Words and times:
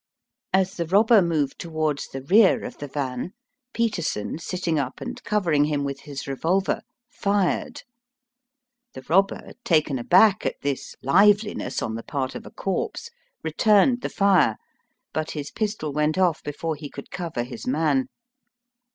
As 0.51 0.77
the 0.77 0.87
robber 0.87 1.21
moved 1.21 1.59
towards 1.59 2.07
the 2.07 2.23
rear 2.23 2.63
of 2.65 2.75
the 2.79 2.87
van, 2.87 3.33
Peterson, 3.71 4.39
sitting 4.39 4.79
up 4.79 4.99
and 4.99 5.23
covering 5.23 5.65
him 5.65 5.81
Digitized 5.81 5.85
by 5.85 5.87
VjOOQIC 5.89 5.95
64 5.95 6.17
EAST 6.17 6.23
BY 6.23 6.23
WEST. 6.23 6.25
with 6.25 6.25
his 6.25 6.27
revolver, 6.27 6.81
fired. 7.45 7.83
The 8.93 9.01
robber, 9.07 9.51
taken 9.63 9.99
aback 9.99 10.45
at 10.47 10.59
this 10.63 10.95
liveliness 11.03 11.83
on 11.83 11.93
the 11.93 12.01
part 12.01 12.33
of 12.33 12.47
a 12.47 12.49
corpse, 12.49 13.11
returned 13.43 14.01
the 14.01 14.09
fire, 14.09 14.57
but 15.13 15.29
his 15.29 15.51
pistol 15.51 15.93
went 15.93 16.17
off 16.17 16.41
before 16.41 16.73
he 16.75 16.89
could 16.89 17.11
cover 17.11 17.43
his 17.43 17.67
man. 17.67 18.07